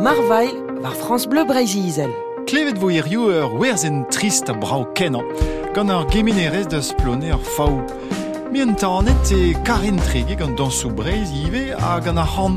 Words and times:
Marvail 0.00 0.52
war 0.80 0.94
France 0.94 1.26
Bleu 1.28 1.44
Brésil. 1.44 2.08
Klevet 2.46 2.78
vo 2.80 2.88
irioù 2.88 3.28
ur 3.28 3.52
werzen 3.60 4.06
trist 4.08 4.48
a 4.48 4.54
brau 4.56 4.86
kenan, 4.96 5.26
gant 5.74 5.92
ur 5.92 6.06
geminerez 6.08 6.64
da 6.72 6.80
splone 6.80 7.28
ur 7.28 7.42
faou. 7.56 7.82
Mi 8.48 8.62
en 8.64 8.72
tanet 8.80 9.28
e 9.36 9.52
karin 9.68 10.00
trege 10.00 10.38
gant 10.40 10.56
dansou 10.56 10.88
breiz 10.88 11.28
ive 11.44 11.76
a 11.76 12.00
gant 12.00 12.16
ar 12.16 12.32
han. 12.32 12.56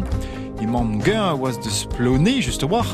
Imam 0.64 1.02
gen 1.04 1.20
a 1.20 1.34
oaz 1.36 1.60
de 1.60 1.70
splone 1.70 2.40
just 2.40 2.64
a 2.64 2.68
war, 2.68 2.88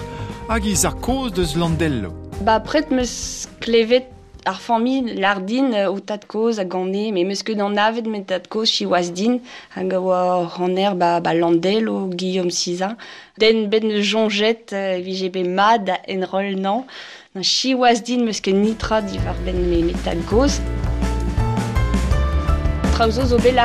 hag 0.50 0.66
iz 0.66 0.82
ar 0.84 0.98
koz 0.98 1.30
deus 1.38 1.54
landello. 1.54 2.10
Ba 2.42 2.58
pret 2.60 2.90
meus 2.90 3.46
klevet 3.62 4.10
ar 4.46 4.60
fami 4.60 5.14
lardin 5.16 5.74
euh, 5.74 5.92
o 5.92 6.00
tad 6.00 6.26
koz 6.28 6.60
a 6.60 6.66
gane, 6.66 7.12
me 7.14 7.24
meus 7.28 7.44
ket 7.44 7.60
an 7.60 7.78
avet 7.78 8.08
met 8.08 8.28
tad 8.28 8.48
koz 8.48 8.72
chi 8.72 8.86
oaz 8.86 9.12
din, 9.12 9.40
hag 9.76 9.94
a 9.94 10.00
oa 10.00 10.94
ba, 10.96 11.20
ba 11.20 11.34
landel 11.34 11.90
o 11.90 12.08
Guillaume 12.08 12.52
Siza. 12.52 12.96
Den 13.38 13.68
ben 13.70 13.92
uh, 14.74 15.00
vi 15.04 15.14
je 15.20 15.30
be 15.30 15.44
mad 15.44 15.90
en 16.08 16.26
rol 16.32 16.56
nan, 16.56 16.84
chi 17.42 17.74
oaz 17.76 18.02
din 18.02 18.26
meus 18.26 18.40
ket 18.42 18.56
nitra 18.56 19.02
di 19.02 19.18
var 19.26 19.36
ben 19.46 19.60
me 19.70 19.94
tad 20.04 20.24
koz. 20.30 20.62
Traozo 23.00 23.24
zo 23.26 23.38
bet 23.38 23.56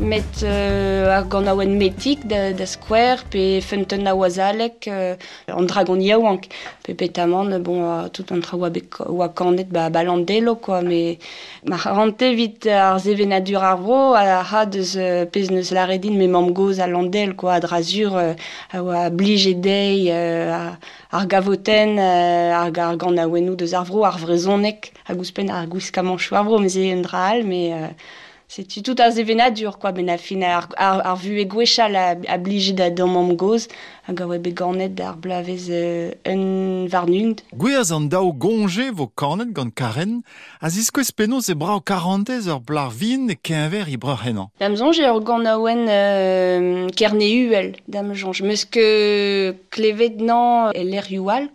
met 0.00 0.42
euh, 0.42 1.14
ar 1.14 1.28
gant 1.30 1.46
aouen 1.46 1.76
metik 1.78 2.24
da, 2.26 2.50
da 2.50 2.66
square 2.66 3.22
pe 3.30 3.60
fenton 3.62 4.08
a 4.10 4.14
oazalek 4.18 4.88
euh, 4.90 5.14
an 5.46 5.68
dragon 5.70 6.00
yaouank. 6.02 6.48
Pe 6.82 6.94
petamant, 6.94 7.46
bon, 7.60 7.84
euh, 7.84 8.08
tout 8.08 8.26
an 8.34 8.40
tra 8.42 8.56
oa, 8.56 8.72
oa 9.06 9.28
kanet 9.28 9.70
ba, 9.70 9.88
ba 9.88 10.02
landelo, 10.02 10.56
quoi, 10.56 10.82
me 10.82 11.16
ma 11.62 11.76
rante 11.76 12.32
vit 12.34 12.66
ar 12.66 12.98
zevenadur 12.98 13.62
ar 13.62 13.78
vro 13.78 14.00
a 14.18 14.42
ha 14.42 14.64
deus 14.66 14.96
euh, 14.98 15.26
pez 15.30 15.46
neus 15.54 15.70
lare 15.70 16.00
din 16.02 16.18
me 16.18 16.26
mam 16.26 16.50
goz 16.50 16.80
a 16.80 16.88
landel, 16.88 17.36
quoi, 17.36 17.54
a 17.54 17.60
drazur 17.60 18.18
euh, 18.18 18.34
a 18.72 18.82
oa 18.82 19.06
blij 19.10 19.46
e 19.46 19.54
dei 19.54 20.10
euh, 20.10 20.50
a, 20.50 20.76
ar 21.14 21.30
gavoten 21.30 22.00
euh, 22.02 22.50
ar, 22.50 22.74
ar 22.90 22.98
gant 22.98 23.14
aouenou 23.14 23.54
deus 23.54 23.78
ar 23.78 23.86
vro 23.86 24.02
ar 24.10 24.18
vrezonek 24.18 24.90
a 25.06 25.14
gouspen 25.14 25.54
ar 25.54 25.70
gous 25.70 25.94
kamanchou 25.94 26.34
ar 26.34 26.48
vro, 26.50 26.58
me 26.58 26.68
ze 26.68 26.90
un 26.90 27.06
dra 27.06 27.30
me... 27.46 27.66
Euh, 27.72 27.90
C'est 28.48 28.82
tout 28.82 28.94
à 28.98 29.10
zevenadur, 29.10 29.78
quoi, 29.78 29.90
ben 29.90 30.08
a 30.08 30.16
fin 30.16 30.40
ar, 30.42 30.68
ar, 30.76 31.04
ar 31.04 31.16
vu 31.16 31.40
e 31.40 31.44
gwechal 31.44 31.96
a, 31.98 32.14
a 32.14 32.36
blije 32.38 32.72
da 32.78 32.90
domam 32.94 33.34
goz, 33.34 33.66
hag 34.06 34.20
a 34.22 34.26
oa 34.28 34.38
be 34.38 34.52
ganet 34.54 34.94
d'ar 34.94 35.16
blavez 35.18 35.66
euh, 35.68 36.12
un 36.24 36.86
varnund. 36.86 37.42
Gwerzh 37.52 37.90
an 37.92 38.06
daou 38.12 38.30
gonje 38.32 38.86
vo 38.94 39.08
kanet 39.18 39.50
gant 39.56 39.74
karen, 39.74 40.20
a 40.62 40.70
ziskouez 40.70 41.10
penaos 41.10 41.50
e 41.50 41.56
brau 41.58 41.82
karantez 41.82 42.46
ur 42.46 42.62
blar 42.62 42.94
vin 42.94 43.26
e 43.34 43.36
kenver 43.36 43.90
i 43.90 43.98
breur 43.98 44.22
henan. 44.22 44.52
Dam 44.62 44.78
zonj 44.78 45.02
ur 45.02 45.20
gant 45.26 45.50
aouen 45.50 45.82
euh, 45.90 46.86
kerne 46.94 47.26
uel, 47.26 47.74
dam 47.90 48.14
zonj. 48.14 48.44
Meus 48.46 48.62
ke 48.62 49.56
klevet 49.74 50.22
nan 50.22 50.70
e 50.70 50.86
l'er 50.86 51.10
youal, 51.10 51.50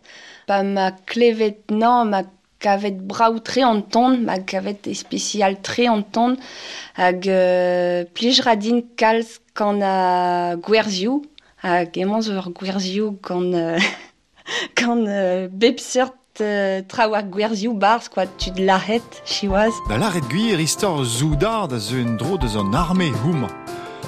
pa 0.45 0.59
ma 0.67 0.91
klevet 1.07 1.71
nan 1.71 2.11
ma 2.11 2.25
kavet 2.61 3.01
brau 3.09 3.39
tre 3.39 3.63
an 3.65 3.81
ton, 3.81 4.17
ma 4.25 4.39
kavet 4.39 4.87
especial 4.91 5.57
tre 5.61 5.87
an 5.89 6.03
ton, 6.03 6.37
hag 6.95 7.27
plij 8.15 8.41
kalz 8.97 9.39
a 9.59 10.55
gwerzioù, 10.55 11.21
hag 11.65 11.97
emañ 11.97 12.21
zo 12.21 12.37
ur 12.39 12.51
gwerzioù 12.53 13.17
kan, 13.21 13.51
kan 14.79 15.05
bepsert 15.51 16.41
euh, 16.41 16.81
gwerzioù 17.35 17.73
barz, 17.73 18.09
tud 18.37 18.59
lahet, 18.59 19.21
chioaz. 19.25 19.73
Da 19.89 19.97
laret 19.97 20.25
gwir 20.29 20.59
istor 20.59 21.05
zoudar 21.05 21.67
da 21.67 21.79
zeu 21.79 21.99
en 21.99 22.17
dro. 22.17 22.37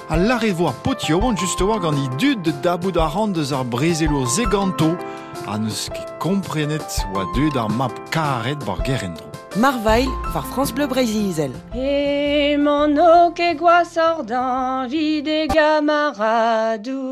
A 0.09 0.17
lare 0.17 0.51
vo 0.53 0.67
ar 0.67 0.73
potioan 0.83 1.35
just 1.35 1.61
war 1.61 1.79
gant 1.79 1.97
i 1.97 2.07
dud 2.19 2.43
de 2.43 2.51
dabout 2.61 2.97
ar 2.97 3.11
ran 3.15 3.31
deus 3.33 3.51
ar 3.51 3.65
brezelour 3.65 4.27
zeganto 4.27 4.89
a 5.47 5.57
neus 5.57 5.89
ket 5.93 6.09
komprenet 6.19 6.89
oa 7.13 7.23
dud 7.35 7.55
ar 7.57 7.69
map 7.69 7.95
karet 8.11 8.59
bar 8.65 8.79
gerendro. 8.87 9.27
Marvail 9.55 10.09
war 10.33 10.45
France 10.51 10.73
Bleu 10.73 10.87
Brésil. 10.87 11.51
E 11.73 12.57
mon 12.57 12.97
o 12.99 13.31
ke 13.31 13.55
gwasor 13.55 14.23
d'anvi 14.29 15.21
de 15.21 15.47
gamaradou 15.47 17.03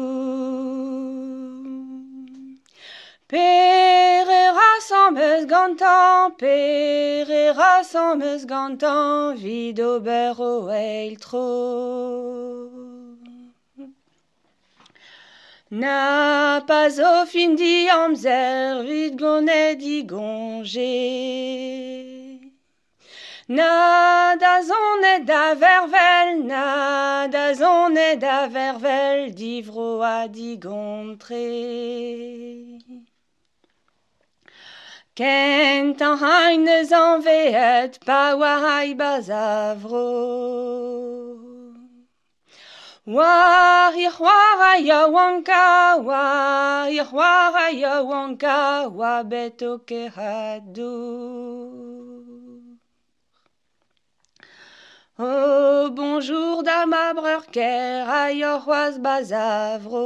Pere 3.31 4.51
rassan 4.57 5.13
meus 5.13 5.45
gantan, 5.45 6.31
pere 6.37 7.53
rassan 7.55 8.17
meus 8.19 8.43
gantan, 8.43 9.37
vid 9.37 9.79
ober 9.79 10.35
o 10.37 10.69
eil 10.69 11.16
tro. 11.16 12.70
Na 15.71 16.59
pas 16.67 16.99
o 16.99 17.25
fin 17.25 17.55
di 17.55 17.87
amzer, 17.87 18.83
vid 18.83 19.17
gonet 19.17 19.79
di 19.79 20.03
gonge. 20.03 20.83
Na 23.47 24.35
da 24.35 24.61
zonet 24.61 25.25
da 25.25 25.55
vervel, 25.55 26.43
na 26.43 27.27
da 27.27 27.53
zonet 27.53 28.19
da 28.19 28.47
vervel, 28.49 29.31
divro 29.31 30.01
a 30.01 30.27
digontre. 30.27 31.39
Kent 35.15 36.01
an 36.01 36.17
hain 36.17 36.67
eus 36.67 36.91
an 36.91 37.23
veet, 37.23 38.03
pa 38.05 38.35
war 38.35 38.65
ai 38.65 38.93
bazavro. 38.93 40.09
War 43.03 43.95
ir 43.95 44.13
war 44.19 44.62
a 44.62 44.78
yawanka, 44.78 45.97
war 46.06 46.88
ir 46.88 47.12
war 47.12 47.56
a 47.56 47.72
yawanka, 47.73 48.89
wa 48.94 49.23
beto 49.23 49.79
ke 49.79 50.07
hadou. 50.16 51.17
Oh, 55.17 55.90
bonjour 55.90 56.61
da 56.61 56.85
ma 56.85 57.13
breur 57.13 57.44
ker 57.51 58.06
a 58.07 58.29
yorroaz 58.29 59.00
bazavro. 59.00 60.06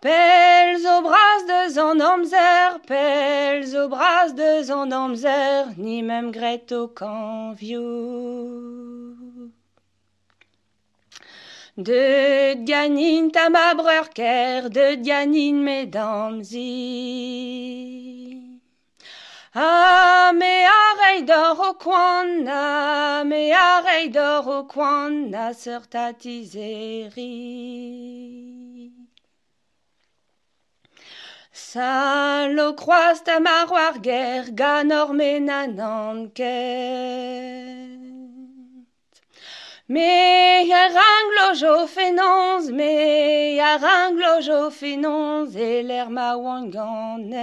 Pel 0.00 0.78
zo 0.78 1.02
bras 1.02 1.42
de 1.48 1.68
zan 1.68 2.00
amzer, 2.00 2.78
pel 2.86 3.66
zo 3.66 3.88
bras 3.88 4.32
de 4.34 4.62
zan 4.62 4.92
amzer, 4.92 5.74
ni 5.76 6.00
mem 6.00 6.30
greto 6.30 6.86
kan 6.94 7.56
viou. 7.56 9.29
De 11.82 12.56
ganin 12.68 13.30
ta 13.30 13.48
ma 13.48 13.72
breur 13.74 14.08
ker, 14.12 14.68
de 14.68 14.96
ganin 15.06 15.62
medamzi. 15.64 16.60
Ah, 19.54 20.30
me 20.34 20.54
arei 20.80 21.22
d'or 21.22 21.58
o 21.68 21.72
coin, 21.74 22.44
na, 22.44 23.24
me 23.24 23.50
arei 23.52 24.08
d'or 24.10 24.46
o 24.46 24.64
coin, 24.64 25.30
na 25.30 25.54
sœur 25.54 25.88
ta 25.88 26.12
tizeri. 26.12 27.32
Salo 31.52 32.74
croaz 32.74 33.18
ta 33.24 33.40
maroar 33.40 33.96
ger, 34.06 34.44
ganor 34.60 35.14
me 35.14 35.40
nanan 35.40 36.30
ket. 36.38 38.00
Me 39.94 40.39
jo 41.54 41.86
fenons, 41.86 42.70
me 42.70 43.60
a 43.60 43.78
ranglo 43.78 44.40
jo 44.40 44.70
fenons, 44.70 45.54
e 45.56 45.82
l'er 45.82 46.10
ma 46.10 46.36
wanganet. 46.36 47.38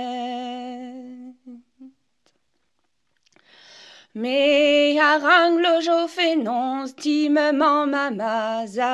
Me 4.13 4.99
a 4.99 5.19
ranglo 5.19 5.81
jo 5.81 6.07
fenons, 6.07 6.93
ti 6.93 7.29
me 7.29 7.51
man 7.51 7.91
ma 7.91 8.09
mazat. 8.09 8.87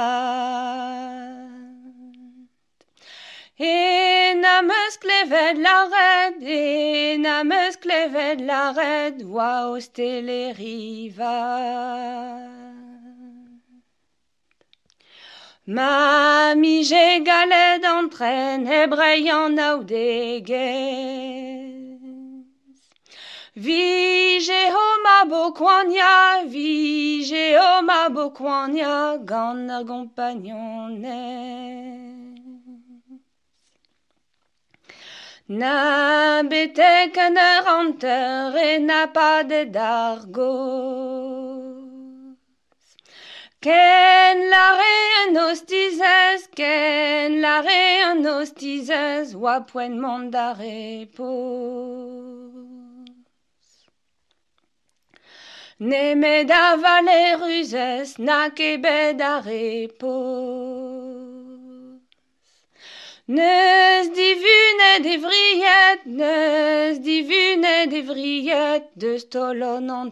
E 3.59 4.33
na 4.33 4.61
meus 4.61 4.97
la 5.03 5.87
red, 5.93 6.41
e 6.41 7.17
na 7.17 7.43
meus 7.43 7.77
la 7.85 8.73
red, 8.73 9.21
oa 9.23 9.69
o 9.69 9.79
stele 9.79 10.53
riva. 10.53 12.52
Ma 15.65 16.53
mi 16.55 16.83
je 16.83 17.23
galed 17.23 17.85
antren, 17.85 18.67
e 18.67 18.85
breian 18.85 19.57
aoudegez. 19.57 20.51
Vi 23.55 24.39
je 24.43 24.71
ho 24.73 24.97
ma 25.03 25.23
bo 25.23 25.53
koanya, 25.53 26.43
vi 26.49 27.23
je 27.23 27.57
ho 27.57 27.81
ma 27.81 28.09
bo 28.09 28.31
koanya, 28.31 29.17
gant 29.23 30.19
ar. 30.19 30.35
Na 35.47 36.43
betek 36.43 37.17
an 37.17 37.37
ur 37.37 37.67
anter 37.77 38.57
e 38.57 38.79
na 38.79 39.07
pa 39.07 39.43
de 39.43 39.65
dargos. 39.65 41.72
Ken 43.63 44.49
lare 44.49 44.95
an 45.23 45.37
ostizez, 45.37 46.41
ken 46.53 47.39
lare 47.41 47.83
an 48.09 48.25
ostizez, 48.27 49.29
oa 49.39 49.61
poen 49.69 49.93
mandare 50.03 51.07
pos. 51.15 52.57
Ne 55.79 56.05
met 56.15 56.51
a 56.51 56.75
valeruzez, 56.83 58.09
na 58.27 58.39
kebed. 58.57 59.23
Neus 63.37 64.07
divunet 64.17 65.05
evriet, 65.15 66.01
neus 66.19 66.97
divunet 67.07 67.91
evriet, 68.01 68.85
de 68.99 69.13
stolon 69.23 69.87
an 69.99 70.09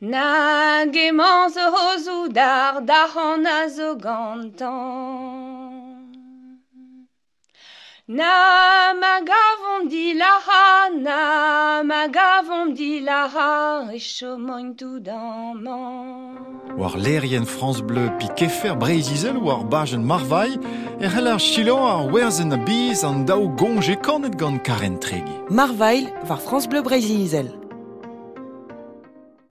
ternon. 0.00 0.10
Na 0.10 0.84
gemañ 0.86 1.50
zo 1.50 1.70
hozou 1.70 2.28
dar 2.28 2.80
da 2.80 3.06
zo 3.68 3.96
gantan. 3.96 5.60
Na 8.08 8.92
ma 8.94 9.20
gavon 9.20 9.88
di 9.88 10.14
la 10.14 10.40
ha, 10.46 10.88
na 10.90 11.82
ma 11.84 12.08
gavon 12.08 12.74
di 12.74 13.00
la 13.00 13.28
ha, 13.28 13.92
e 13.92 13.98
chomoñ 13.98 14.74
tout. 14.76 15.08
War 16.76 16.96
lerien 16.96 17.44
France 17.44 17.82
Bleu 17.82 18.10
pi 18.18 18.26
kefer 18.34 18.74
Breizizel 18.74 19.38
war 19.38 19.64
bajen 19.64 20.02
marvai, 20.02 20.58
er 21.00 21.08
hell 21.08 21.28
ar 21.28 21.38
chilon 21.38 21.86
ar 21.86 22.10
werzhen 22.10 22.52
a 22.52 22.58
biz 22.58 23.04
an 23.04 23.26
daou 23.26 23.48
gonje 23.54 23.96
kanet 24.02 24.36
gant 24.36 24.64
karen 24.64 24.98
tregi. 24.98 25.36
Marvail 25.48 26.10
war 26.28 26.40
France 26.40 26.66
Bleu 26.66 26.82
Brésil. 26.82 27.59